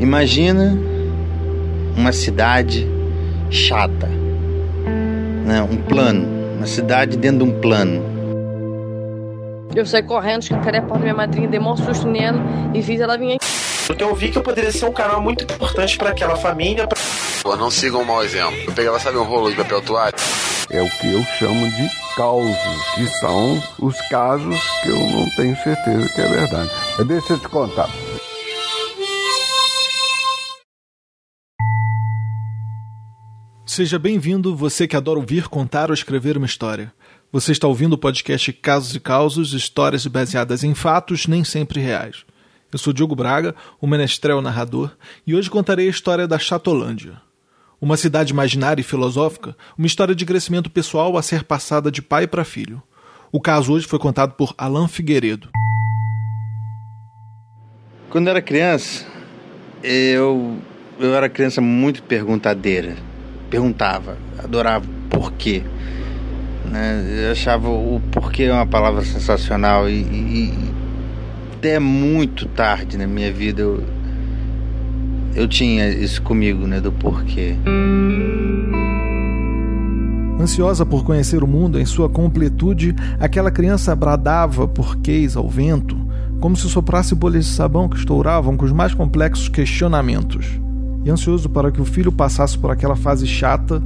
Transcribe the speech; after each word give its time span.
Imagina 0.00 0.78
uma 1.96 2.12
cidade 2.12 2.88
chata, 3.50 4.06
né? 5.44 5.60
um 5.62 5.76
plano, 5.76 6.28
uma 6.56 6.66
cidade 6.66 7.16
dentro 7.16 7.38
de 7.38 7.44
um 7.50 7.60
plano. 7.60 8.02
Eu 9.74 9.84
saí 9.84 10.02
correndo, 10.02 10.42
escancarei 10.42 10.80
a 10.80 10.82
porta 10.82 10.98
da 10.98 11.04
minha 11.04 11.14
madrinha, 11.14 11.48
dei 11.48 11.58
um 11.58 11.76
susto 11.76 12.06
nela 12.06 12.40
e 12.72 12.82
fiz 12.82 13.00
ela 13.00 13.18
vir 13.18 13.34
aqui. 13.34 13.46
Então 13.90 14.10
eu 14.10 14.14
vi 14.14 14.30
que 14.30 14.38
eu 14.38 14.42
poderia 14.42 14.70
ser 14.70 14.84
um 14.84 14.92
canal 14.92 15.20
muito 15.20 15.44
importante 15.44 15.96
para 15.96 16.10
aquela 16.10 16.36
família. 16.36 16.86
Pra... 16.86 16.98
Pô, 17.42 17.56
não 17.56 17.70
sigam 17.70 18.02
um 18.02 18.04
mau 18.04 18.22
exemplo. 18.22 18.56
Eu 18.66 18.72
pegava, 18.72 18.98
sabe, 19.00 19.16
um 19.16 19.24
rolo 19.24 19.50
de 19.50 19.56
papel 19.56 19.80
toalha? 19.82 20.14
É 20.70 20.82
o 20.82 20.90
que 20.90 21.12
eu 21.12 21.24
chamo 21.38 21.66
de 21.70 21.88
causos, 22.14 22.56
que 22.94 23.06
são 23.18 23.62
os 23.80 24.00
casos 24.08 24.60
que 24.82 24.90
eu 24.90 24.98
não 24.98 25.28
tenho 25.36 25.56
certeza 25.56 26.08
que 26.14 26.20
é 26.20 26.28
verdade. 26.28 26.70
Deixa 27.06 27.32
eu 27.32 27.38
te 27.38 27.48
contar. 27.48 27.88
Seja 33.78 33.96
bem-vindo, 33.96 34.56
você 34.56 34.88
que 34.88 34.96
adora 34.96 35.20
ouvir, 35.20 35.46
contar 35.46 35.88
ou 35.88 35.94
escrever 35.94 36.36
uma 36.36 36.46
história. 36.46 36.92
Você 37.30 37.52
está 37.52 37.68
ouvindo 37.68 37.92
o 37.92 37.96
podcast 37.96 38.52
Casos 38.54 38.96
e 38.96 38.98
Causos, 38.98 39.52
histórias 39.52 40.04
baseadas 40.04 40.64
em 40.64 40.74
fatos 40.74 41.28
nem 41.28 41.44
sempre 41.44 41.80
reais. 41.80 42.24
Eu 42.72 42.78
sou 42.80 42.92
Diogo 42.92 43.14
Braga, 43.14 43.54
o 43.80 43.86
menestrel 43.86 44.42
narrador, 44.42 44.90
e 45.24 45.32
hoje 45.32 45.48
contarei 45.48 45.86
a 45.86 45.90
história 45.90 46.26
da 46.26 46.40
Chatolândia. 46.40 47.22
Uma 47.80 47.96
cidade 47.96 48.32
imaginária 48.32 48.80
e 48.80 48.84
filosófica, 48.84 49.56
uma 49.78 49.86
história 49.86 50.12
de 50.12 50.26
crescimento 50.26 50.68
pessoal 50.68 51.16
a 51.16 51.22
ser 51.22 51.44
passada 51.44 51.88
de 51.88 52.02
pai 52.02 52.26
para 52.26 52.44
filho. 52.44 52.82
O 53.30 53.40
caso 53.40 53.72
hoje 53.72 53.86
foi 53.86 54.00
contado 54.00 54.32
por 54.32 54.52
Alain 54.58 54.88
Figueiredo. 54.88 55.50
Quando 58.10 58.26
eu 58.26 58.30
era 58.32 58.42
criança, 58.42 59.06
eu, 59.84 60.58
eu 60.98 61.14
era 61.14 61.28
criança 61.28 61.60
muito 61.60 62.02
perguntadeira 62.02 63.06
perguntava, 63.50 64.16
adorava 64.38 64.84
por 65.10 65.32
quê. 65.32 65.62
Né? 66.70 67.24
Eu 67.24 67.32
achava 67.32 67.68
o 67.68 68.00
porquê 68.12 68.48
uma 68.50 68.66
palavra 68.66 69.02
sensacional 69.04 69.88
e, 69.88 70.00
e, 70.02 70.54
até 71.54 71.78
muito 71.78 72.46
tarde 72.46 72.96
na 72.96 73.06
minha 73.06 73.32
vida 73.32 73.62
eu, 73.62 73.82
eu 75.34 75.48
tinha 75.48 75.88
isso 75.88 76.22
comigo, 76.22 76.66
né, 76.66 76.80
do 76.80 76.92
porquê. 76.92 77.56
Ansiosa 80.40 80.86
por 80.86 81.04
conhecer 81.04 81.42
o 81.42 81.46
mundo 81.48 81.80
em 81.80 81.84
sua 81.84 82.08
completude, 82.08 82.94
aquela 83.18 83.50
criança 83.50 83.94
bradava 83.96 84.68
porquês 84.68 85.36
ao 85.36 85.48
vento, 85.48 85.96
como 86.38 86.56
se 86.56 86.68
soprasse 86.68 87.14
bolhas 87.14 87.46
de 87.46 87.50
sabão 87.50 87.88
que 87.88 87.96
estouravam 87.96 88.56
com 88.56 88.64
os 88.64 88.72
mais 88.72 88.94
complexos 88.94 89.48
questionamentos 89.48 90.60
e 91.04 91.10
ansioso 91.10 91.48
para 91.48 91.70
que 91.70 91.80
o 91.80 91.84
filho 91.84 92.12
passasse 92.12 92.58
por 92.58 92.70
aquela 92.70 92.96
fase 92.96 93.26
chata, 93.26 93.82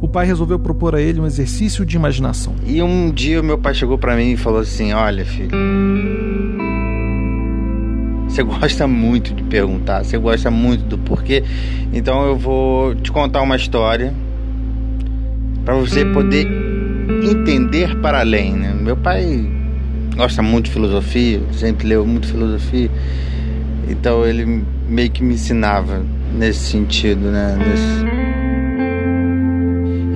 o 0.00 0.08
pai 0.08 0.26
resolveu 0.26 0.58
propor 0.58 0.94
a 0.94 1.00
ele 1.00 1.20
um 1.20 1.26
exercício 1.26 1.84
de 1.84 1.96
imaginação. 1.96 2.54
E 2.66 2.82
um 2.82 3.10
dia 3.10 3.42
meu 3.42 3.58
pai 3.58 3.74
chegou 3.74 3.96
para 3.98 4.14
mim 4.16 4.32
e 4.32 4.36
falou 4.36 4.60
assim: 4.60 4.92
Olha, 4.92 5.24
filho, 5.24 5.50
você 8.28 8.42
gosta 8.42 8.86
muito 8.86 9.32
de 9.34 9.42
perguntar, 9.44 10.04
você 10.04 10.18
gosta 10.18 10.50
muito 10.50 10.84
do 10.84 10.98
porquê, 10.98 11.42
então 11.92 12.26
eu 12.26 12.36
vou 12.36 12.94
te 12.94 13.10
contar 13.10 13.40
uma 13.40 13.56
história 13.56 14.12
para 15.64 15.74
você 15.74 16.04
poder 16.04 16.46
entender 17.22 17.96
para 18.00 18.20
além. 18.20 18.52
Né? 18.52 18.74
Meu 18.74 18.96
pai 18.96 19.48
gosta 20.14 20.42
muito 20.42 20.66
de 20.66 20.72
filosofia, 20.72 21.40
sempre 21.52 21.88
leu 21.88 22.04
muito 22.04 22.26
filosofia, 22.26 22.90
então 23.88 24.26
ele 24.26 24.62
meio 24.88 25.10
que 25.10 25.22
me 25.22 25.34
ensinava 25.34 26.04
nesse 26.36 26.60
sentido, 26.70 27.30
né? 27.30 27.56
Nesse... 27.58 28.06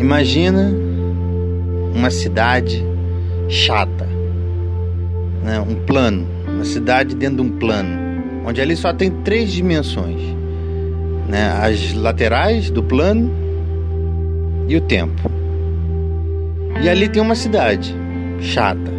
Imagina 0.00 0.72
uma 1.94 2.10
cidade 2.10 2.84
chata, 3.48 4.06
né? 5.42 5.60
Um 5.60 5.75
plano, 5.86 6.26
uma 6.47 6.64
cidade 6.64 7.14
dentro 7.14 7.36
de 7.36 7.42
um 7.42 7.59
plano, 7.59 7.98
onde 8.47 8.60
ali 8.60 8.76
só 8.76 8.92
tem 8.92 9.10
três 9.10 9.50
dimensões, 9.50 10.20
né? 11.28 11.53
As 11.60 11.92
laterais 11.94 12.70
do 12.70 12.82
plano 12.82 13.30
e 14.69 14.76
o 14.76 14.80
tempo. 14.80 15.30
E 16.82 16.88
ali 16.88 17.09
tem 17.09 17.20
uma 17.20 17.34
cidade 17.34 17.94
chata. 18.41 18.91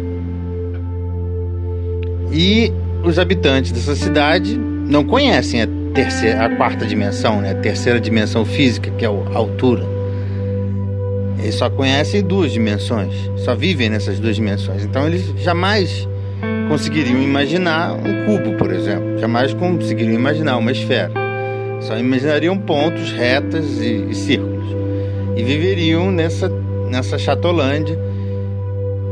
E 2.32 2.72
os 3.04 3.18
habitantes 3.18 3.72
dessa 3.72 3.94
cidade 3.94 4.56
não 4.56 5.04
conhecem 5.04 5.62
a 5.62 5.66
terceira, 5.92 6.46
a 6.46 6.56
quarta 6.56 6.86
dimensão, 6.86 7.40
né? 7.40 7.52
A 7.52 7.54
terceira 7.54 8.00
dimensão 8.00 8.44
física, 8.44 8.90
que 8.90 9.04
é 9.04 9.08
a 9.08 9.36
altura. 9.36 9.84
Eles 11.38 11.54
só 11.54 11.68
conhecem 11.68 12.22
duas 12.22 12.52
dimensões, 12.52 13.14
só 13.36 13.54
vivem 13.54 13.90
nessas 13.90 14.18
duas 14.18 14.36
dimensões. 14.36 14.84
Então 14.84 15.06
eles 15.06 15.34
jamais 15.38 16.08
conseguiriam 16.68 17.20
imaginar 17.20 17.94
um 17.94 18.26
cubo, 18.26 18.56
por 18.56 18.72
exemplo. 18.72 19.18
Jamais 19.18 19.52
conseguiriam 19.52 20.14
imaginar 20.14 20.56
uma 20.56 20.70
esfera. 20.70 21.10
Só 21.80 21.98
imaginariam 21.98 22.56
pontos, 22.56 23.10
retas 23.12 23.80
e, 23.80 24.06
e 24.08 24.14
círculos. 24.14 24.64
E 25.36 25.42
viveriam 25.42 26.10
nessa, 26.10 26.48
nessa 26.88 27.18
chatolândia. 27.18 27.98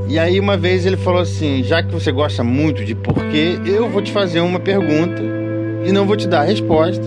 E 0.09 0.19
aí 0.19 0.39
uma 0.39 0.57
vez 0.57 0.87
ele 0.87 0.97
falou 0.97 1.21
assim, 1.21 1.63
já 1.63 1.83
que 1.83 1.93
você 1.93 2.13
gosta 2.13 2.43
muito 2.45 2.85
de 2.85 2.95
porquê, 2.95 3.59
eu 3.65 3.89
vou 3.89 4.03
te 4.03 4.13
fazer 4.13 4.41
uma 4.41 4.59
pergunta 4.59 5.40
e 5.85 5.93
não 5.93 6.07
vou 6.07 6.17
te 6.17 6.27
dar 6.27 6.41
a 6.41 6.45
resposta. 6.45 7.05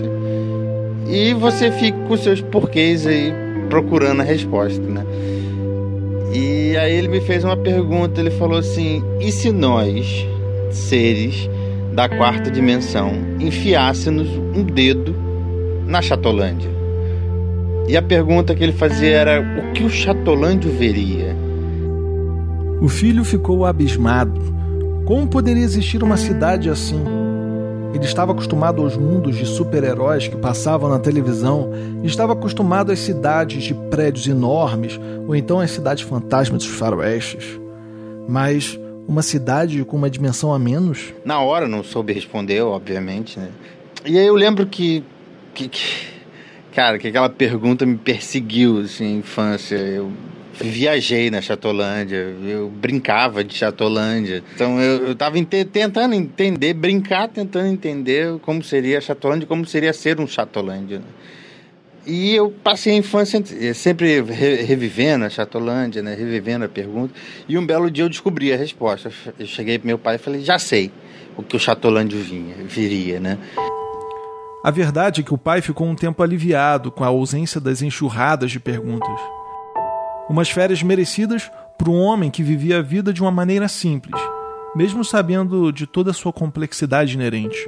E 1.06 1.34
você 1.34 1.70
fica 1.70 1.98
com 2.06 2.16
seus 2.16 2.40
porquês 2.40 3.06
aí 3.06 3.32
procurando 3.68 4.20
a 4.20 4.24
resposta, 4.24 4.82
né? 4.82 5.04
E 6.32 6.76
aí 6.76 6.94
ele 6.94 7.08
me 7.08 7.20
fez 7.20 7.44
uma 7.44 7.56
pergunta, 7.56 8.20
ele 8.20 8.30
falou 8.30 8.58
assim: 8.58 9.02
"E 9.20 9.30
se 9.30 9.52
nós, 9.52 10.26
seres 10.70 11.48
da 11.92 12.08
quarta 12.08 12.50
dimensão, 12.50 13.12
enfiássemos 13.38 14.28
um 14.28 14.64
dedo 14.64 15.14
na 15.86 16.02
Chatolândia?" 16.02 16.70
E 17.86 17.96
a 17.96 18.02
pergunta 18.02 18.54
que 18.54 18.64
ele 18.64 18.72
fazia 18.72 19.16
era: 19.16 19.40
"O 19.40 19.72
que 19.72 19.84
o 19.84 19.90
Chatolândio 19.90 20.70
veria?" 20.70 21.36
O 22.80 22.88
filho 22.88 23.24
ficou 23.24 23.64
abismado. 23.64 24.40
Como 25.04 25.26
poderia 25.26 25.62
existir 25.62 26.02
uma 26.02 26.16
cidade 26.16 26.68
assim? 26.68 27.23
Ele 27.94 28.04
estava 28.04 28.32
acostumado 28.32 28.82
aos 28.82 28.96
mundos 28.96 29.36
de 29.36 29.46
super-heróis 29.46 30.26
que 30.26 30.36
passavam 30.36 30.90
na 30.90 30.98
televisão, 30.98 31.70
estava 32.02 32.32
acostumado 32.32 32.90
às 32.90 32.98
cidades 32.98 33.62
de 33.62 33.72
prédios 33.72 34.26
enormes 34.26 34.98
ou 35.28 35.36
então 35.36 35.60
às 35.60 35.70
cidades 35.70 36.02
fantasmas 36.02 36.64
dos 36.64 36.76
faroestes. 36.76 37.58
Mas 38.28 38.78
uma 39.06 39.22
cidade 39.22 39.84
com 39.84 39.96
uma 39.96 40.10
dimensão 40.10 40.52
a 40.52 40.58
menos? 40.58 41.14
Na 41.24 41.40
hora 41.40 41.68
não 41.68 41.84
soube 41.84 42.12
responder, 42.12 42.62
obviamente, 42.62 43.38
né? 43.38 43.48
E 44.04 44.18
aí 44.18 44.26
eu 44.26 44.34
lembro 44.34 44.66
que, 44.66 45.04
que, 45.54 45.68
que 45.68 46.06
cara, 46.74 46.98
que 46.98 47.06
aquela 47.06 47.30
pergunta 47.30 47.86
me 47.86 47.96
perseguiu 47.96 48.80
assim, 48.80 49.18
infância. 49.18 49.76
Eu 49.76 50.10
viajei 50.60 51.30
na 51.30 51.40
Chatolândia, 51.40 52.34
eu 52.46 52.68
brincava 52.68 53.42
de 53.42 53.54
Chatolândia. 53.54 54.42
Então 54.54 54.80
eu, 54.80 55.08
eu 55.08 55.14
tava 55.14 55.38
ente 55.38 55.64
tentando 55.64 56.14
entender, 56.14 56.74
brincar, 56.74 57.28
tentando 57.28 57.66
entender 57.66 58.38
como 58.40 58.62
seria 58.62 58.98
a 58.98 59.00
Chatolândia, 59.00 59.46
como 59.46 59.66
seria 59.66 59.92
ser 59.92 60.20
um 60.20 60.26
Chatolândia. 60.26 60.98
Né? 60.98 61.04
E 62.06 62.34
eu 62.34 62.50
passei 62.50 62.92
a 62.92 62.96
infância 62.96 63.42
sempre 63.74 64.20
re 64.20 64.62
revivendo 64.62 65.24
a 65.24 65.30
Chatolândia, 65.30 66.02
né? 66.02 66.14
revivendo 66.14 66.64
a 66.64 66.68
pergunta. 66.68 67.14
E 67.48 67.56
um 67.56 67.64
belo 67.64 67.90
dia 67.90 68.04
eu 68.04 68.08
descobri 68.08 68.52
a 68.52 68.56
resposta. 68.56 69.10
Eu 69.38 69.46
cheguei 69.46 69.78
para 69.78 69.86
meu 69.86 69.98
pai 69.98 70.16
e 70.16 70.18
falei: 70.18 70.42
já 70.42 70.58
sei 70.58 70.90
o 71.36 71.42
que 71.42 71.56
o 71.56 71.58
Chatolândia 71.58 72.18
vinha, 72.20 72.54
viria, 72.64 73.18
né? 73.18 73.38
A 74.62 74.70
verdade 74.70 75.20
é 75.20 75.24
que 75.24 75.34
o 75.34 75.38
pai 75.38 75.60
ficou 75.60 75.86
um 75.86 75.94
tempo 75.94 76.22
aliviado 76.22 76.90
com 76.90 77.04
a 77.04 77.08
ausência 77.08 77.60
das 77.60 77.82
enxurradas 77.82 78.50
de 78.50 78.60
perguntas. 78.60 79.20
Umas 80.28 80.50
férias 80.50 80.82
merecidas 80.82 81.50
para 81.76 81.90
um 81.90 82.00
homem 82.00 82.30
que 82.30 82.42
vivia 82.42 82.78
a 82.78 82.82
vida 82.82 83.12
de 83.12 83.20
uma 83.20 83.30
maneira 83.30 83.68
simples, 83.68 84.20
mesmo 84.74 85.04
sabendo 85.04 85.72
de 85.72 85.86
toda 85.86 86.10
a 86.10 86.14
sua 86.14 86.32
complexidade 86.32 87.14
inerente. 87.14 87.58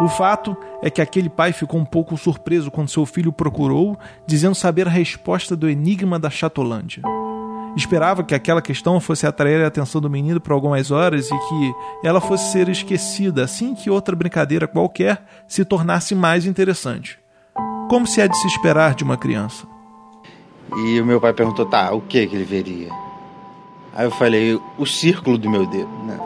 O 0.00 0.08
fato 0.08 0.56
é 0.82 0.90
que 0.90 1.00
aquele 1.00 1.28
pai 1.28 1.52
ficou 1.52 1.78
um 1.78 1.84
pouco 1.84 2.16
surpreso 2.16 2.70
quando 2.70 2.88
seu 2.88 3.06
filho 3.06 3.32
procurou, 3.32 3.98
dizendo 4.26 4.54
saber 4.54 4.86
a 4.86 4.90
resposta 4.90 5.54
do 5.54 5.68
enigma 5.68 6.18
da 6.18 6.30
Chatolândia. 6.30 7.02
Esperava 7.76 8.22
que 8.22 8.34
aquela 8.34 8.60
questão 8.60 9.00
fosse 9.00 9.26
atrair 9.26 9.62
a 9.64 9.68
atenção 9.68 10.00
do 10.00 10.10
menino 10.10 10.40
por 10.40 10.52
algumas 10.52 10.90
horas 10.90 11.30
e 11.30 11.38
que 11.48 11.74
ela 12.04 12.20
fosse 12.20 12.52
ser 12.52 12.68
esquecida 12.68 13.44
assim 13.44 13.74
que 13.74 13.88
outra 13.88 14.14
brincadeira 14.14 14.66
qualquer 14.66 15.24
se 15.46 15.64
tornasse 15.64 16.14
mais 16.14 16.44
interessante. 16.44 17.18
Como 17.88 18.06
se 18.06 18.20
é 18.20 18.28
de 18.28 18.36
se 18.36 18.46
esperar 18.46 18.94
de 18.94 19.04
uma 19.04 19.16
criança. 19.16 19.71
E 20.76 21.00
o 21.00 21.04
meu 21.04 21.20
pai 21.20 21.32
perguntou, 21.32 21.66
tá, 21.66 21.92
o 21.92 22.00
que 22.00 22.26
que 22.26 22.34
ele 22.34 22.44
veria? 22.44 22.90
Aí 23.94 24.06
eu 24.06 24.10
falei, 24.10 24.58
o 24.78 24.86
círculo 24.86 25.36
do 25.36 25.50
meu 25.50 25.66
dedo, 25.66 25.90
né? 26.04 26.18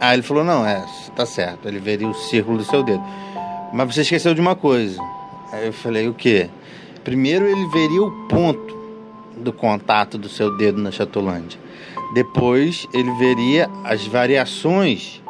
Aí 0.00 0.14
ele 0.14 0.22
falou, 0.22 0.42
não, 0.42 0.66
é, 0.66 0.84
tá 1.14 1.26
certo, 1.26 1.68
ele 1.68 1.78
veria 1.78 2.08
o 2.08 2.14
círculo 2.14 2.58
do 2.58 2.64
seu 2.64 2.82
dedo. 2.82 3.02
Mas 3.72 3.94
você 3.94 4.00
esqueceu 4.00 4.34
de 4.34 4.40
uma 4.40 4.56
coisa. 4.56 5.00
Aí 5.52 5.66
eu 5.66 5.72
falei, 5.72 6.08
o 6.08 6.14
quê? 6.14 6.48
Primeiro 7.04 7.46
ele 7.46 7.66
veria 7.68 8.02
o 8.02 8.10
ponto 8.28 8.76
do 9.36 9.52
contato 9.52 10.16
do 10.16 10.28
seu 10.28 10.56
dedo 10.56 10.80
na 10.80 10.90
chatolândia. 10.90 11.60
Depois 12.14 12.86
ele 12.94 13.12
veria 13.12 13.68
as 13.84 14.06
variações 14.06 15.22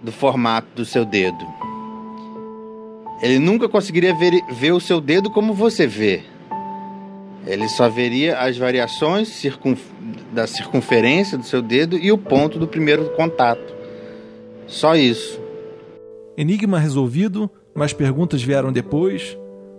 do 0.00 0.12
formato 0.12 0.68
do 0.74 0.84
seu 0.84 1.04
dedo. 1.04 1.44
Ele 3.20 3.38
nunca 3.38 3.68
conseguiria 3.68 4.14
ver, 4.14 4.42
ver 4.50 4.72
o 4.72 4.80
seu 4.80 5.00
dedo 5.00 5.30
como 5.30 5.54
você 5.54 5.86
vê. 5.86 6.31
Ele 7.46 7.68
só 7.68 7.88
veria 7.88 8.38
as 8.38 8.56
variações 8.56 9.28
circun, 9.28 9.76
da 10.32 10.46
circunferência 10.46 11.36
do 11.36 11.44
seu 11.44 11.60
dedo 11.60 11.96
e 11.96 12.12
o 12.12 12.18
ponto 12.18 12.58
do 12.58 12.68
primeiro 12.68 13.10
contato. 13.10 13.74
Só 14.66 14.94
isso. 14.94 15.40
Enigma 16.36 16.78
resolvido, 16.78 17.50
mas 17.74 17.92
perguntas 17.92 18.42
vieram 18.42 18.72
depois, 18.72 19.36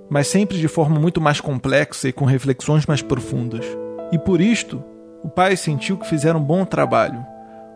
mas 0.10 0.28
sempre 0.28 0.58
de 0.58 0.68
forma 0.68 1.00
muito 1.00 1.22
mais 1.22 1.40
complexa 1.40 2.10
e 2.10 2.14
com 2.14 2.26
reflexões 2.26 2.86
mais 2.86 3.02
profundas. 3.02 3.66
E 4.12 4.20
por 4.20 4.42
isto, 4.42 4.84
o 5.24 5.30
pai 5.30 5.56
sentiu 5.56 5.98
que 5.98 6.08
fizeram 6.08 6.40
um 6.40 6.44
bom 6.44 6.66
trabalho. 6.66 7.26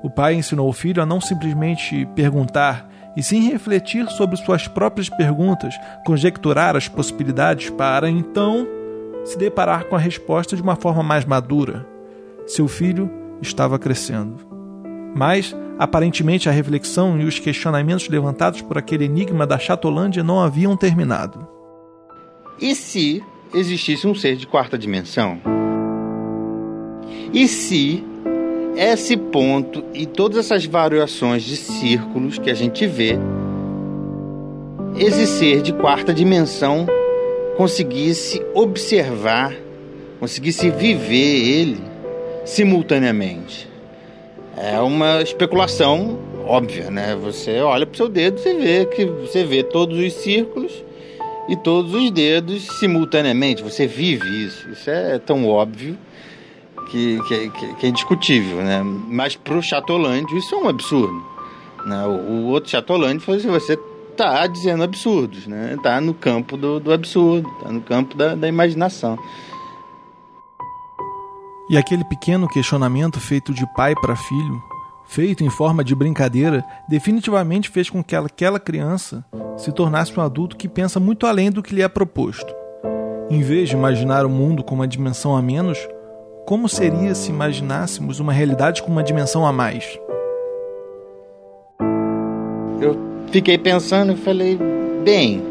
O 0.03 0.09
pai 0.09 0.35
ensinou 0.35 0.69
o 0.69 0.73
filho 0.73 1.01
a 1.01 1.05
não 1.05 1.19
simplesmente 1.19 2.05
perguntar, 2.13 2.87
e 3.15 3.23
sim 3.23 3.49
refletir 3.49 4.07
sobre 4.09 4.35
suas 4.37 4.67
próprias 4.67 5.09
perguntas, 5.09 5.73
conjecturar 6.05 6.75
as 6.75 6.87
possibilidades 6.87 7.71
para 7.71 8.07
então 8.07 8.76
se 9.27 9.37
deparar 9.37 9.83
com 9.85 9.95
a 9.95 9.99
resposta 9.99 10.55
de 10.55 10.61
uma 10.61 10.77
forma 10.77 11.03
mais 11.03 11.25
madura. 11.25 11.85
Seu 12.45 12.65
filho 12.65 13.11
estava 13.41 13.77
crescendo. 13.77 14.37
Mas, 15.13 15.53
aparentemente, 15.77 16.47
a 16.47 16.51
reflexão 16.51 17.19
e 17.19 17.25
os 17.25 17.37
questionamentos 17.37 18.07
levantados 18.07 18.61
por 18.61 18.77
aquele 18.77 19.03
enigma 19.03 19.45
da 19.45 19.59
Chatolândia 19.59 20.23
não 20.23 20.39
haviam 20.39 20.77
terminado. 20.77 21.45
E 22.61 22.73
se 22.73 23.21
existisse 23.53 24.07
um 24.07 24.15
ser 24.15 24.37
de 24.37 24.47
quarta 24.47 24.77
dimensão? 24.77 25.41
E 27.33 27.49
se 27.49 28.01
esse 28.77 29.17
ponto 29.17 29.83
e 29.93 30.05
todas 30.05 30.37
essas 30.37 30.63
variações 30.63 31.43
de 31.43 31.57
círculos 31.57 32.39
que 32.39 32.49
a 32.49 32.53
gente 32.53 32.87
vê, 32.87 33.19
esse 34.97 35.27
ser 35.27 35.61
de 35.61 35.73
quarta 35.73 36.13
dimensão 36.13 36.87
conseguisse 37.57 38.39
observar, 38.53 39.53
conseguisse 40.19 40.69
viver 40.69 41.15
ele 41.15 41.81
simultaneamente. 42.45 43.67
É 44.55 44.79
uma 44.79 45.21
especulação 45.23 46.19
óbvia, 46.45 46.91
né? 46.91 47.15
Você 47.15 47.59
olha 47.59 47.85
para 47.85 47.93
o 47.93 47.97
seu 47.97 48.07
dedo, 48.07 48.39
você 48.39 48.53
vê 48.53 48.85
que 48.85 49.05
você 49.05 49.43
vê 49.43 49.63
todos 49.63 49.97
os 49.97 50.13
círculos 50.13 50.71
e 51.49 51.55
todos 51.55 51.93
os 51.95 52.11
dedos 52.11 52.63
simultaneamente. 52.79 53.63
Você 53.63 53.87
vive 53.87 54.45
isso. 54.45 54.69
Isso 54.69 54.89
é 54.89 55.17
tão 55.17 55.47
óbvio 55.47 55.97
que, 56.91 57.19
que, 57.27 57.49
que 57.79 57.85
é 57.87 57.89
indiscutível, 57.89 58.57
né? 58.57 58.83
Mas 58.83 59.35
para 59.35 59.57
o 59.57 59.63
Chatolândio 59.63 60.37
isso 60.37 60.53
é 60.53 60.57
um 60.59 60.69
absurdo. 60.69 61.25
Né? 61.85 62.05
O, 62.05 62.11
o 62.11 62.45
outro 62.47 62.69
Chatolândio 62.69 63.21
foi 63.21 63.37
assim, 63.37 63.49
você 63.49 63.77
tá 64.17 64.47
dizendo 64.47 64.83
absurdos, 64.83 65.45
né? 65.47 65.77
Tá 65.81 66.01
no 66.01 66.13
campo 66.13 66.57
do, 66.57 66.79
do 66.79 66.91
absurdo, 66.91 67.49
tá 67.61 67.71
no 67.71 67.81
campo 67.81 68.17
da, 68.17 68.35
da 68.35 68.47
imaginação. 68.47 69.17
E 71.69 71.77
aquele 71.77 72.03
pequeno 72.03 72.47
questionamento 72.47 73.19
feito 73.19 73.53
de 73.53 73.65
pai 73.75 73.93
para 73.95 74.15
filho, 74.15 74.63
feito 75.05 75.43
em 75.43 75.49
forma 75.49 75.83
de 75.83 75.93
brincadeira, 75.93 76.65
definitivamente 76.89 77.69
fez 77.69 77.89
com 77.89 78.03
que 78.03 78.15
aquela 78.15 78.59
criança 78.59 79.23
se 79.57 79.71
tornasse 79.71 80.17
um 80.17 80.23
adulto 80.23 80.57
que 80.57 80.67
pensa 80.67 80.99
muito 80.99 81.27
além 81.27 81.51
do 81.51 81.61
que 81.61 81.75
lhe 81.75 81.81
é 81.81 81.87
proposto. 81.87 82.53
Em 83.29 83.41
vez 83.41 83.69
de 83.69 83.75
imaginar 83.75 84.25
o 84.25 84.29
mundo 84.29 84.63
com 84.63 84.75
uma 84.75 84.87
dimensão 84.87 85.35
a 85.35 85.41
menos, 85.41 85.77
como 86.45 86.69
seria 86.69 87.13
se 87.13 87.29
imaginássemos 87.29 88.21
uma 88.21 88.31
realidade 88.31 88.81
com 88.81 88.89
uma 88.89 89.03
dimensão 89.03 89.45
a 89.45 89.51
mais? 89.51 89.99
Eu 92.79 93.16
fiquei 93.31 93.57
pensando 93.57 94.13
e 94.13 94.15
falei, 94.15 94.57
bem, 95.03 95.41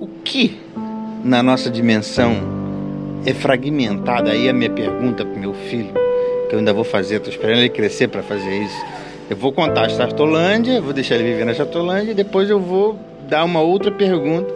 o 0.00 0.06
que 0.24 0.58
na 1.24 1.42
nossa 1.42 1.70
dimensão 1.70 2.36
é 3.24 3.34
fragmentado? 3.34 4.30
Aí 4.30 4.48
a 4.48 4.52
minha 4.52 4.70
pergunta 4.70 5.24
para 5.24 5.38
meu 5.38 5.54
filho, 5.54 5.92
que 6.48 6.54
eu 6.54 6.58
ainda 6.58 6.72
vou 6.72 6.84
fazer, 6.84 7.16
estou 7.16 7.32
esperando 7.32 7.58
ele 7.58 7.68
crescer 7.68 8.08
para 8.08 8.22
fazer 8.22 8.62
isso. 8.62 8.84
Eu 9.28 9.36
vou 9.36 9.52
contar 9.52 9.86
a 9.86 9.88
Chartolândia, 9.88 10.80
vou 10.80 10.92
deixar 10.92 11.14
ele 11.14 11.24
viver 11.24 11.44
na 11.44 11.54
Chartolândia 11.54 12.12
e 12.12 12.14
depois 12.14 12.50
eu 12.50 12.58
vou 12.58 12.98
dar 13.28 13.44
uma 13.44 13.60
outra 13.60 13.92
pergunta 13.92 14.52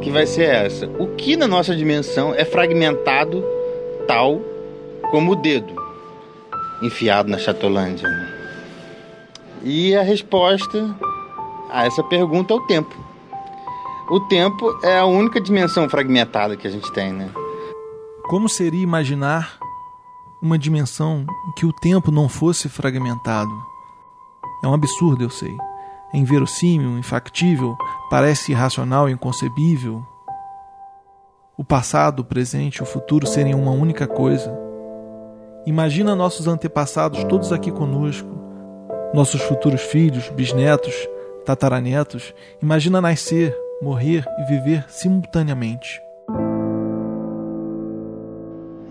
que 0.00 0.10
vai 0.10 0.26
ser 0.26 0.48
essa: 0.48 0.86
o 0.98 1.08
que 1.08 1.36
na 1.36 1.48
nossa 1.48 1.74
dimensão 1.74 2.32
é 2.32 2.44
fragmentado 2.44 3.44
tal 4.06 4.40
como 5.10 5.32
o 5.32 5.36
dedo 5.36 5.74
enfiado 6.82 7.28
na 7.28 7.38
Chatolândia. 7.38 8.08
E 9.62 9.96
a 9.96 10.02
resposta 10.02 10.96
a 11.70 11.86
essa 11.86 12.02
pergunta 12.02 12.52
é 12.52 12.56
o 12.56 12.60
tempo. 12.60 12.94
O 14.08 14.20
tempo 14.20 14.78
é 14.82 14.98
a 14.98 15.04
única 15.04 15.40
dimensão 15.40 15.88
fragmentada 15.88 16.56
que 16.56 16.66
a 16.66 16.70
gente 16.70 16.92
tem, 16.92 17.12
né? 17.12 17.30
Como 18.28 18.48
seria 18.48 18.82
imaginar 18.82 19.58
uma 20.40 20.58
dimensão 20.58 21.26
em 21.48 21.52
que 21.52 21.66
o 21.66 21.72
tempo 21.72 22.10
não 22.10 22.28
fosse 22.28 22.68
fragmentado? 22.68 23.50
É 24.62 24.68
um 24.68 24.74
absurdo, 24.74 25.24
eu 25.24 25.30
sei. 25.30 25.56
É 26.12 26.18
inverossímil, 26.18 26.98
infactível, 26.98 27.76
parece 28.08 28.52
irracional, 28.52 29.08
inconcebível, 29.08 30.04
o 31.58 31.64
passado, 31.64 32.20
o 32.20 32.24
presente 32.24 32.76
e 32.76 32.82
o 32.82 32.86
futuro 32.86 33.26
serem 33.26 33.54
uma 33.54 33.70
única 33.70 34.06
coisa. 34.06 34.54
Imagina 35.66 36.14
nossos 36.14 36.46
antepassados 36.46 37.24
todos 37.24 37.50
aqui 37.50 37.72
conosco, 37.72 38.28
nossos 39.14 39.40
futuros 39.42 39.80
filhos, 39.80 40.28
bisnetos, 40.30 40.94
tataranetos. 41.44 42.34
Imagina 42.62 43.00
nascer, 43.00 43.56
morrer 43.80 44.24
e 44.38 44.44
viver 44.44 44.84
simultaneamente. 44.88 46.00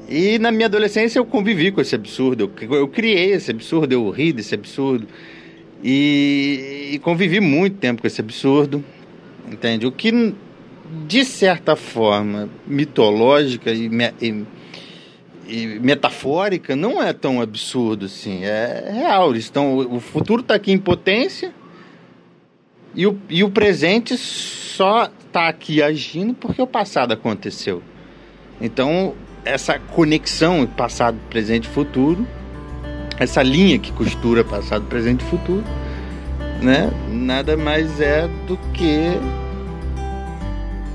E 0.07 0.37
na 0.37 0.51
minha 0.51 0.67
adolescência 0.67 1.19
eu 1.19 1.25
convivi 1.25 1.71
com 1.71 1.81
esse 1.81 1.95
absurdo, 1.95 2.51
eu, 2.61 2.87
criei 2.87 3.31
esse 3.33 3.51
absurdo, 3.51 3.91
eu 3.91 4.09
ri 4.09 4.31
desse 4.31 4.53
absurdo. 4.53 5.07
E, 5.83 6.91
e 6.93 6.99
convivi 6.99 7.39
muito 7.39 7.77
tempo 7.77 8.01
com 8.01 8.07
esse 8.07 8.21
absurdo, 8.21 8.83
entende? 9.51 9.85
O 9.85 9.91
que 9.91 10.33
de 11.07 11.25
certa 11.25 11.75
forma, 11.75 12.49
mitológica 12.65 13.71
e, 13.71 13.89
e, 14.21 14.45
e, 15.47 15.79
metafórica, 15.79 16.75
não 16.75 17.01
é 17.01 17.13
tão 17.13 17.41
absurdo 17.41 18.05
assim. 18.05 18.43
É 18.43 18.91
real. 18.93 19.35
Estão, 19.35 19.77
o 19.77 19.99
futuro 19.99 20.41
está 20.41 20.55
aqui 20.55 20.71
em 20.71 20.77
potência 20.77 21.53
e 22.93 23.05
o, 23.05 23.19
e 23.29 23.43
o 23.43 23.49
presente 23.49 24.17
só 24.17 25.09
está 25.27 25.47
aqui 25.47 25.81
agindo 25.81 26.33
porque 26.33 26.61
o 26.61 26.67
passado 26.67 27.13
aconteceu. 27.13 27.83
Então, 28.59 29.13
essa 29.43 29.77
conexão 29.77 30.65
passado, 30.65 31.17
presente 31.29 31.65
e 31.65 31.69
futuro, 31.69 32.25
essa 33.19 33.43
linha 33.43 33.77
que 33.77 33.91
costura 33.91 34.43
passado, 34.43 34.85
presente 34.85 35.21
e 35.21 35.29
futuro, 35.29 35.63
né, 36.61 36.89
nada 37.09 37.55
mais 37.57 37.99
é 37.99 38.27
do 38.47 38.57
que 38.73 39.19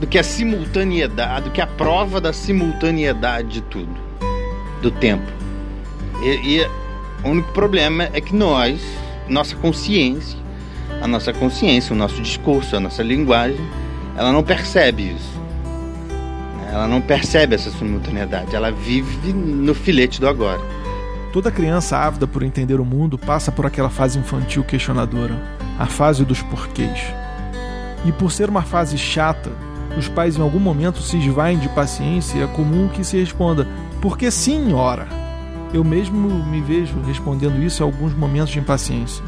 do 0.01 0.07
que 0.07 0.19
a 0.19 0.23
simultaneidade, 0.23 1.45
do 1.45 1.51
que 1.51 1.61
a 1.61 1.67
prova 1.67 2.23
da 2.23 2.33
simultaneidade 2.33 3.49
de 3.49 3.61
tudo, 3.61 3.95
do 4.81 4.91
tempo. 4.91 5.31
E, 6.23 6.59
e 6.59 6.67
o 7.25 7.29
único 7.29 7.53
problema 7.53 8.09
é 8.13 8.21
que 8.21 8.35
nós, 8.35 8.81
nossa 9.29 9.55
consciência, 9.57 10.39
a 11.01 11.07
nossa 11.07 11.33
consciência, 11.33 11.95
o 11.95 11.97
nosso 11.97 12.21
discurso, 12.21 12.77
a 12.77 12.81
nossa 12.81 13.03
linguagem, 13.03 13.61
ela 14.17 14.33
não 14.33 14.43
percebe 14.43 15.15
isso. 15.15 15.41
Ela 16.71 16.87
não 16.87 17.01
percebe 17.01 17.55
essa 17.55 17.71
simultaneidade, 17.71 18.55
ela 18.55 18.71
vive 18.71 19.33
no 19.33 19.75
filete 19.75 20.21
do 20.21 20.29
agora. 20.29 20.61
Toda 21.33 21.51
criança 21.51 21.97
ávida 21.97 22.27
por 22.27 22.43
entender 22.43 22.81
o 22.81 22.85
mundo 22.85 23.19
passa 23.19 23.51
por 23.51 23.67
aquela 23.67 23.91
fase 23.91 24.19
infantil 24.19 24.63
questionadora, 24.63 25.41
a 25.79 25.87
fase 25.87 26.25
dos 26.25 26.43
porquês. 26.43 27.01
E 28.05 28.13
por 28.13 28.31
ser 28.31 28.49
uma 28.49 28.63
fase 28.63 28.97
chata, 28.97 29.51
os 29.97 30.09
pais 30.09 30.37
em 30.37 30.43
algum 30.43 30.61
momento 30.61 31.03
se 31.03 31.17
esvaem 31.17 31.59
de 31.59 31.69
paciência 31.71 32.39
e 32.39 32.43
é 32.43 32.47
comum 32.47 32.89
que 32.89 33.05
se 33.05 33.19
responda: 33.19 33.67
Porque 34.01 34.31
sim, 34.31 34.73
ora. 34.73 35.07
Eu 35.73 35.85
mesmo 35.85 36.29
me 36.45 36.61
vejo 36.61 37.01
respondendo 37.07 37.63
isso 37.63 37.83
em 37.83 37.87
alguns 37.87 38.15
momentos 38.15 38.51
de 38.51 38.59
impaciência. 38.59 39.25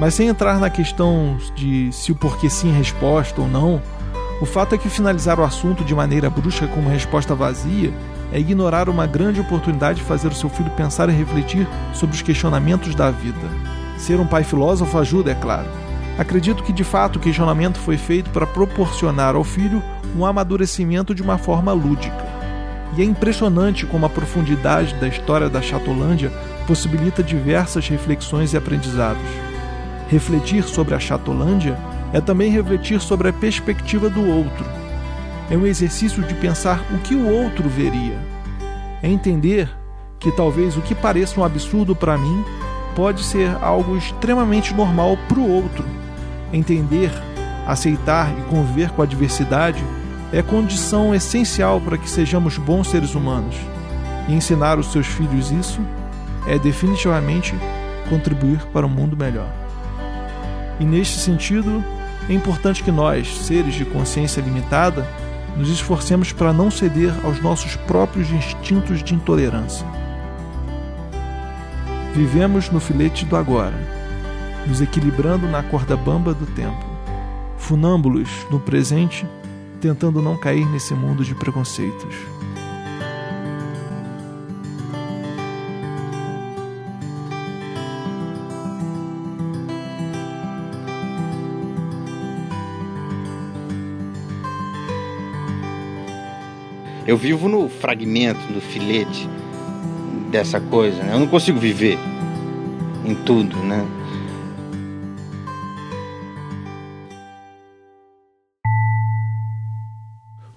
Mas 0.00 0.14
sem 0.14 0.28
entrar 0.28 0.58
na 0.58 0.70
questão 0.70 1.36
de 1.54 1.92
se 1.92 2.12
o 2.12 2.14
porquê 2.14 2.48
sim 2.48 2.70
é 2.70 2.78
resposta 2.78 3.40
ou 3.40 3.48
não, 3.48 3.82
o 4.40 4.46
fato 4.46 4.74
é 4.74 4.78
que 4.78 4.88
finalizar 4.88 5.38
o 5.38 5.44
assunto 5.44 5.84
de 5.84 5.94
maneira 5.94 6.30
brusca 6.30 6.66
com 6.68 6.80
uma 6.80 6.90
resposta 6.90 7.34
vazia 7.34 7.92
é 8.32 8.38
ignorar 8.38 8.88
uma 8.88 9.06
grande 9.06 9.40
oportunidade 9.40 9.98
de 9.98 10.04
fazer 10.04 10.28
o 10.28 10.34
seu 10.34 10.48
filho 10.48 10.70
pensar 10.70 11.08
e 11.08 11.12
refletir 11.12 11.66
sobre 11.92 12.14
os 12.14 12.22
questionamentos 12.22 12.94
da 12.94 13.10
vida. 13.10 13.48
Ser 13.98 14.20
um 14.20 14.26
pai 14.26 14.44
filósofo 14.44 14.96
ajuda, 14.96 15.32
é 15.32 15.34
claro, 15.34 15.68
Acredito 16.18 16.64
que 16.64 16.72
de 16.72 16.82
fato 16.82 17.16
o 17.16 17.20
questionamento 17.20 17.78
foi 17.78 17.96
feito 17.96 18.28
para 18.30 18.44
proporcionar 18.44 19.36
ao 19.36 19.44
filho 19.44 19.80
um 20.16 20.26
amadurecimento 20.26 21.14
de 21.14 21.22
uma 21.22 21.38
forma 21.38 21.72
lúdica. 21.72 22.27
E 22.96 23.02
é 23.02 23.04
impressionante 23.04 23.86
como 23.86 24.06
a 24.06 24.10
profundidade 24.10 24.94
da 24.94 25.08
história 25.08 25.48
da 25.48 25.60
Chatolândia 25.60 26.30
possibilita 26.66 27.22
diversas 27.22 27.88
reflexões 27.88 28.52
e 28.52 28.56
aprendizados. 28.56 29.22
Refletir 30.08 30.64
sobre 30.64 30.94
a 30.94 30.98
Chatolândia 30.98 31.78
é 32.12 32.20
também 32.20 32.50
refletir 32.50 33.00
sobre 33.00 33.28
a 33.28 33.32
perspectiva 33.32 34.08
do 34.08 34.26
outro. 34.26 34.64
É 35.50 35.56
um 35.56 35.66
exercício 35.66 36.22
de 36.22 36.34
pensar 36.34 36.84
o 36.94 36.98
que 36.98 37.14
o 37.14 37.28
outro 37.28 37.68
veria. 37.68 38.18
É 39.02 39.08
entender 39.08 39.68
que 40.18 40.32
talvez 40.32 40.76
o 40.76 40.82
que 40.82 40.94
pareça 40.94 41.40
um 41.40 41.44
absurdo 41.44 41.94
para 41.94 42.18
mim 42.18 42.44
pode 42.94 43.22
ser 43.22 43.56
algo 43.62 43.96
extremamente 43.96 44.74
normal 44.74 45.16
para 45.28 45.38
o 45.38 45.48
outro. 45.48 45.84
Entender, 46.52 47.10
aceitar 47.66 48.32
e 48.36 48.42
conviver 48.50 48.90
com 48.90 49.02
a 49.02 49.06
diversidade 49.06 49.82
é 50.32 50.42
condição 50.42 51.14
essencial 51.14 51.80
para 51.80 51.96
que 51.96 52.08
sejamos 52.08 52.58
bons 52.58 52.88
seres 52.88 53.14
humanos. 53.14 53.56
E 54.28 54.34
ensinar 54.34 54.78
os 54.78 54.92
seus 54.92 55.06
filhos 55.06 55.50
isso 55.50 55.80
é 56.46 56.58
definitivamente 56.58 57.54
contribuir 58.08 58.60
para 58.72 58.86
um 58.86 58.90
mundo 58.90 59.16
melhor. 59.16 59.48
E 60.78 60.84
neste 60.84 61.18
sentido, 61.18 61.82
é 62.28 62.32
importante 62.32 62.82
que 62.82 62.90
nós, 62.90 63.28
seres 63.38 63.74
de 63.74 63.84
consciência 63.84 64.40
limitada, 64.40 65.06
nos 65.56 65.70
esforcemos 65.70 66.32
para 66.32 66.52
não 66.52 66.70
ceder 66.70 67.12
aos 67.24 67.42
nossos 67.42 67.74
próprios 67.74 68.30
instintos 68.30 69.02
de 69.02 69.14
intolerância. 69.14 69.86
Vivemos 72.14 72.70
no 72.70 72.80
filete 72.80 73.24
do 73.24 73.36
agora, 73.36 73.76
nos 74.66 74.80
equilibrando 74.80 75.48
na 75.48 75.62
corda 75.62 75.96
bamba 75.96 76.32
do 76.32 76.46
tempo, 76.46 76.84
funâmbulos 77.56 78.28
no 78.50 78.60
presente, 78.60 79.26
tentando 79.80 80.20
não 80.20 80.36
cair 80.36 80.66
nesse 80.66 80.94
mundo 80.94 81.24
de 81.24 81.34
preconceitos. 81.34 82.14
Eu 97.06 97.16
vivo 97.16 97.48
no 97.48 97.70
fragmento, 97.70 98.40
no 98.52 98.60
filete 98.60 99.26
dessa 100.30 100.60
coisa, 100.60 101.02
né? 101.02 101.14
Eu 101.14 101.20
não 101.20 101.26
consigo 101.26 101.58
viver 101.58 101.98
em 103.02 103.14
tudo, 103.14 103.56
né? 103.56 103.86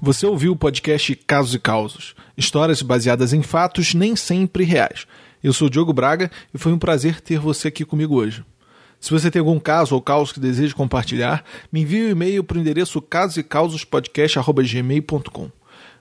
Você 0.04 0.26
ouviu 0.26 0.54
o 0.54 0.56
podcast 0.56 1.16
Casos 1.28 1.54
e 1.54 1.60
Causos, 1.60 2.16
histórias 2.36 2.82
baseadas 2.82 3.34
em 3.34 3.44
fatos 3.44 3.94
nem 3.94 4.16
sempre 4.16 4.64
reais. 4.64 5.06
Eu 5.44 5.54
sou 5.54 5.68
o 5.68 5.70
Diogo 5.70 5.94
Braga 5.94 6.32
e 6.52 6.58
foi 6.58 6.74
um 6.74 6.80
prazer 6.80 7.22
ter 7.22 7.38
você 7.38 7.68
aqui 7.68 7.86
comigo 7.86 8.16
hoje. 8.16 8.44
Se 9.00 9.12
você 9.12 9.30
tem 9.30 9.40
algum 9.40 9.60
caso 9.60 9.94
ou 9.94 10.02
caos 10.02 10.32
que 10.32 10.40
deseja 10.40 10.74
compartilhar, 10.74 11.46
me 11.72 11.82
envie 11.82 12.04
um 12.04 12.10
e-mail 12.10 12.44
para 12.44 12.58
o 12.58 12.60
endereço 12.60 13.00
casosecausospodcast.gmail.com. 13.00 15.52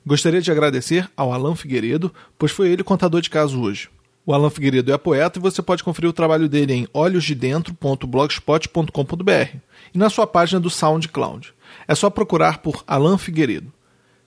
Gostaria 0.07 0.41
de 0.41 0.51
agradecer 0.51 1.07
ao 1.15 1.31
Alan 1.31 1.55
Figueiredo, 1.55 2.11
pois 2.39 2.53
foi 2.53 2.71
ele 2.71 2.83
contador 2.83 3.21
de 3.21 3.29
caso 3.29 3.61
hoje. 3.61 3.91
O 4.25 4.33
Alan 4.33 4.49
Figueiredo 4.49 4.95
é 4.95 4.97
poeta 4.97 5.39
e 5.39 5.43
você 5.43 5.61
pode 5.61 5.85
conferir 5.85 6.09
o 6.09 6.15
trabalho 6.15 6.49
dele 6.49 6.73
em 6.73 6.89
olhosdedentro.blogspot.com.br 6.95 9.57
e 9.93 9.99
na 9.99 10.09
sua 10.09 10.27
página 10.27 10.59
do 10.59 10.71
SoundCloud. 10.71 11.53
É 11.87 11.95
só 11.95 12.09
procurar 12.09 12.63
por 12.63 12.83
Alan 12.87 13.19
Figueiredo. 13.19 13.71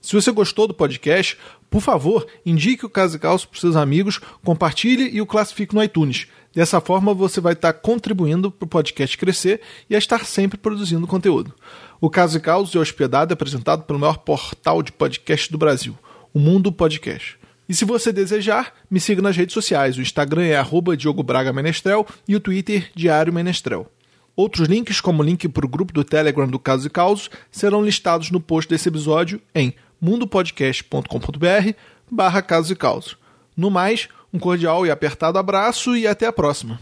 Se 0.03 0.13
você 0.13 0.33
gostou 0.33 0.67
do 0.67 0.73
podcast, 0.73 1.37
por 1.69 1.81
favor, 1.81 2.27
indique 2.45 2.85
o 2.85 2.89
Caso 2.89 3.15
e 3.15 3.19
Caos 3.19 3.45
para 3.45 3.57
seus 3.57 3.77
amigos, 3.77 4.19
compartilhe 4.43 5.09
e 5.09 5.21
o 5.21 5.25
classifique 5.25 5.73
no 5.73 5.81
iTunes. 5.81 6.27
Dessa 6.53 6.81
forma, 6.81 7.13
você 7.13 7.39
vai 7.39 7.53
estar 7.53 7.71
contribuindo 7.71 8.51
para 8.51 8.65
o 8.65 8.69
podcast 8.69 9.17
crescer 9.17 9.61
e 9.89 9.95
a 9.95 9.97
estar 9.97 10.25
sempre 10.25 10.57
produzindo 10.57 11.07
conteúdo. 11.07 11.53
O 12.01 12.09
Caso 12.09 12.37
e 12.37 12.41
Caos 12.41 12.75
é 12.75 12.79
hospedado 12.79 13.31
e 13.31 13.33
apresentado 13.33 13.83
pelo 13.83 13.97
maior 13.97 14.17
portal 14.17 14.83
de 14.83 14.91
podcast 14.91 15.49
do 15.49 15.57
Brasil, 15.57 15.97
o 16.33 16.39
Mundo 16.39 16.69
Podcast. 16.69 17.39
E 17.69 17.73
se 17.73 17.85
você 17.85 18.11
desejar, 18.11 18.73
me 18.91 18.99
siga 18.99 19.21
nas 19.21 19.37
redes 19.37 19.53
sociais. 19.53 19.97
O 19.97 20.01
Instagram 20.01 20.43
é 20.43 20.57
arroba 20.57 20.97
Diogo 20.97 21.23
Braga 21.23 21.53
Menestrel 21.53 22.05
e 22.27 22.35
o 22.35 22.41
Twitter 22.41 22.91
Diário 22.93 23.31
Menestrel. 23.31 23.89
Outros 24.35 24.67
links, 24.67 24.99
como 24.99 25.23
o 25.23 25.25
link 25.25 25.47
para 25.47 25.65
o 25.65 25.69
grupo 25.69 25.93
do 25.93 26.03
Telegram 26.03 26.47
do 26.47 26.59
Caso 26.59 26.87
e 26.87 26.89
Caos, 26.89 27.29
serão 27.49 27.85
listados 27.85 28.31
no 28.31 28.41
post 28.41 28.69
desse 28.69 28.89
episódio 28.89 29.39
em 29.55 29.73
mundopodcast.com.br 30.03 31.73
barra 32.11 32.41
Casos 32.41 32.71
e 32.71 32.75
Caos. 32.75 33.17
No 33.55 33.71
mais, 33.71 34.09
um 34.33 34.37
cordial 34.37 34.85
e 34.85 34.91
apertado 34.91 35.39
abraço 35.39 35.95
e 35.95 36.05
até 36.05 36.27
a 36.27 36.33
próxima. 36.33 36.77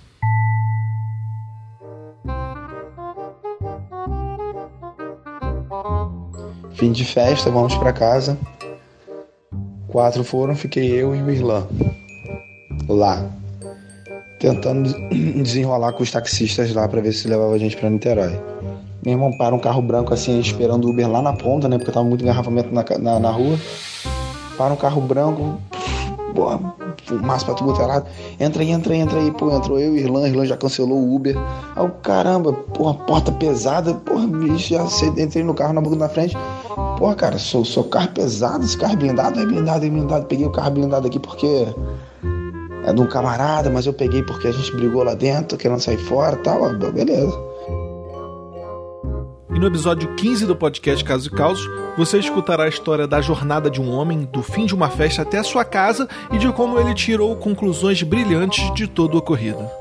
Fim 6.73 6.91
de 6.91 7.05
festa, 7.05 7.51
vamos 7.51 7.75
para 7.75 7.93
casa. 7.93 8.39
Quatro 9.87 10.23
foram, 10.23 10.55
fiquei 10.55 10.89
eu 10.91 11.15
e 11.15 11.21
o 11.21 11.29
Irlã. 11.29 11.67
Lá. 12.89 13.40
Tentando 14.41 14.91
desenrolar 15.43 15.93
com 15.93 16.01
os 16.01 16.09
taxistas 16.09 16.73
lá 16.73 16.87
para 16.87 16.99
ver 16.99 17.13
se 17.13 17.27
levava 17.27 17.53
a 17.53 17.57
gente 17.59 17.77
para 17.77 17.89
Niterói. 17.89 18.37
Meu 19.05 19.13
irmão 19.13 19.31
para 19.37 19.53
um 19.53 19.59
carro 19.59 19.81
branco 19.83 20.13
assim, 20.13 20.39
esperando 20.39 20.85
o 20.85 20.89
Uber 20.89 21.09
lá 21.09 21.21
na 21.21 21.33
ponta, 21.33 21.69
né? 21.69 21.77
Porque 21.77 21.91
tava 21.91 22.05
muito 22.05 22.23
engarrafamento 22.23 22.73
na, 22.73 22.83
na, 22.99 23.19
na 23.19 23.31
rua. 23.31 23.57
Para 24.57 24.73
um 24.73 24.77
carro 24.77 24.99
branco, 25.01 25.59
porra, 26.33 26.59
fumaça 27.05 27.45
pra 27.45 27.53
tudo 27.53 27.79
é 27.79 27.85
lado. 27.85 28.05
Entra 28.39 28.63
aí, 28.63 28.71
entra 28.71 28.93
aí, 28.93 28.99
entra 28.99 29.19
aí. 29.19 29.31
Pô, 29.31 29.55
entrou 29.55 29.79
eu 29.79 29.95
Irlã, 29.95 30.27
Irlã 30.27 30.45
já 30.45 30.57
cancelou 30.57 30.97
o 30.97 31.15
Uber. 31.15 31.35
Aí 31.75 31.85
o 31.85 31.89
caramba, 31.89 32.53
porra, 32.53 32.93
porta 32.93 33.31
pesada. 33.31 33.93
Porra, 33.93 34.25
bicho, 34.25 34.73
já 34.73 34.83
entrei 35.17 35.43
no 35.43 35.53
carro 35.53 35.73
na 35.73 35.81
boca 35.81 35.95
na 35.95 36.09
frente. 36.09 36.35
Porra, 36.97 37.15
cara, 37.15 37.37
sou, 37.37 37.63
sou 37.65 37.83
carro 37.83 38.09
pesado, 38.09 38.63
esse 38.63 38.77
carro 38.77 38.93
é 38.93 38.95
blindado, 38.95 39.39
é 39.39 39.45
blindado, 39.45 39.85
é 39.85 39.89
blindado. 39.89 40.25
Peguei 40.25 40.45
o 40.45 40.51
carro 40.51 40.71
blindado 40.71 41.07
aqui 41.07 41.19
porque 41.19 41.67
é 42.83 42.93
de 42.93 43.01
um 43.01 43.07
camarada, 43.07 43.69
mas 43.69 43.85
eu 43.85 43.93
peguei 43.93 44.23
porque 44.23 44.47
a 44.47 44.51
gente 44.51 44.71
brigou 44.75 45.03
lá 45.03 45.13
dentro, 45.13 45.57
querendo 45.57 45.79
sair 45.79 45.97
fora 45.97 46.35
tal. 46.37 46.73
Beleza. 46.73 47.37
E 49.53 49.59
no 49.59 49.67
episódio 49.67 50.15
15 50.15 50.45
do 50.45 50.55
podcast 50.55 51.03
Casos 51.03 51.27
e 51.27 51.29
Causos, 51.29 51.69
você 51.97 52.17
escutará 52.17 52.63
a 52.63 52.69
história 52.69 53.05
da 53.05 53.19
jornada 53.19 53.69
de 53.69 53.81
um 53.81 53.91
homem, 53.91 54.23
do 54.23 54.41
fim 54.41 54.65
de 54.65 54.73
uma 54.73 54.89
festa 54.89 55.23
até 55.23 55.39
a 55.39 55.43
sua 55.43 55.65
casa 55.65 56.07
e 56.31 56.37
de 56.37 56.51
como 56.53 56.79
ele 56.79 56.93
tirou 56.93 57.35
conclusões 57.35 58.01
brilhantes 58.01 58.73
de 58.73 58.87
todo 58.87 59.15
o 59.15 59.17
ocorrido. 59.17 59.80